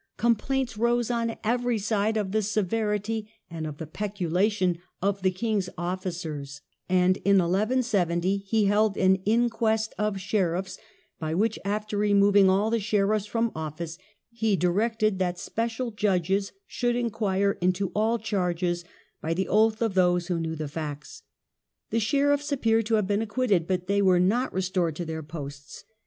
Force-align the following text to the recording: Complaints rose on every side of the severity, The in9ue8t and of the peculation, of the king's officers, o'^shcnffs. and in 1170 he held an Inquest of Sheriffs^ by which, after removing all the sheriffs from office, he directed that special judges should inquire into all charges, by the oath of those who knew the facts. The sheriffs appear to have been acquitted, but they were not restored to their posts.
Complaints 0.17 0.79
rose 0.79 1.11
on 1.11 1.35
every 1.43 1.77
side 1.77 2.17
of 2.17 2.31
the 2.31 2.41
severity, 2.41 3.21
The 3.21 3.27
in9ue8t 3.27 3.47
and 3.59 3.67
of 3.67 3.77
the 3.77 3.85
peculation, 3.85 4.79
of 4.99 5.21
the 5.21 5.29
king's 5.29 5.69
officers, 5.77 6.61
o'^shcnffs. 6.89 6.93
and 7.01 7.17
in 7.17 7.33
1170 7.37 8.37
he 8.37 8.65
held 8.65 8.97
an 8.97 9.17
Inquest 9.27 9.93
of 9.99 10.15
Sheriffs^ 10.15 10.79
by 11.19 11.35
which, 11.35 11.59
after 11.63 11.97
removing 11.99 12.49
all 12.49 12.71
the 12.71 12.79
sheriffs 12.79 13.27
from 13.27 13.51
office, 13.53 13.99
he 14.31 14.55
directed 14.55 15.19
that 15.19 15.37
special 15.37 15.91
judges 15.91 16.51
should 16.65 16.95
inquire 16.95 17.59
into 17.61 17.89
all 17.93 18.17
charges, 18.17 18.83
by 19.21 19.35
the 19.35 19.47
oath 19.47 19.83
of 19.83 19.93
those 19.93 20.29
who 20.29 20.39
knew 20.39 20.55
the 20.55 20.67
facts. 20.67 21.21
The 21.91 21.99
sheriffs 21.99 22.51
appear 22.51 22.81
to 22.81 22.95
have 22.95 23.05
been 23.05 23.21
acquitted, 23.21 23.67
but 23.67 23.85
they 23.85 24.01
were 24.01 24.19
not 24.19 24.51
restored 24.51 24.95
to 24.95 25.05
their 25.05 25.21
posts. 25.21 25.83